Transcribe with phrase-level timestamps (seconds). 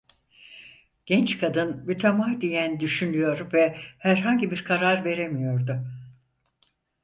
[1.05, 5.83] Genç kadın mütemadiyen düşünüyor ve herhangi bir karar veremiyordu.